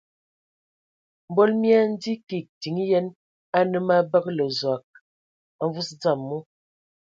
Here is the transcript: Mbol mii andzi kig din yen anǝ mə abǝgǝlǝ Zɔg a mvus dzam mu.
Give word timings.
Mbol 1.29 1.51
mii 1.61 1.77
andzi 1.81 2.11
kig 2.27 2.45
din 2.59 2.77
yen 2.89 3.07
anǝ 3.57 3.77
mə 3.87 3.93
abǝgǝlǝ 4.01 4.45
Zɔg 4.59 4.85
a 5.61 5.63
mvus 5.67 5.89
dzam 5.99 6.19
mu. 6.27 6.37